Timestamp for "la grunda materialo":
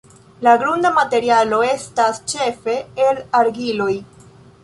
0.45-1.59